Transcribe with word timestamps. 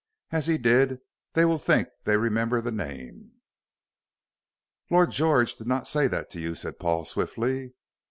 As 0.31 0.47
he 0.47 0.57
did, 0.57 0.99
they 1.33 1.45
will 1.45 1.59
think 1.59 1.87
they 2.05 2.17
remember 2.17 2.59
the 2.59 2.71
name" 2.71 3.33
"Lord 4.89 5.11
George 5.11 5.55
did 5.57 5.67
not 5.67 5.87
say 5.87 6.07
that 6.07 6.31
to 6.31 6.39
you," 6.39 6.55
said 6.55 6.79
Paul, 6.79 7.05
swiftly. 7.05 7.75